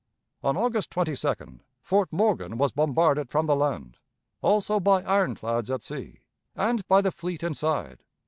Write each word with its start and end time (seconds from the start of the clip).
On 0.41 0.57
August 0.57 0.89
22d, 0.89 1.59
Fort 1.83 2.11
Morgan 2.11 2.57
was 2.57 2.71
bombarded 2.71 3.29
from 3.29 3.45
the 3.45 3.55
land, 3.55 3.99
also 4.41 4.79
by 4.79 5.03
ironclads 5.03 5.69
at 5.69 5.83
sea, 5.83 6.21
and 6.55 6.87
by 6.87 7.01
the 7.03 7.11
fleet 7.11 7.43
inside. 7.43 8.01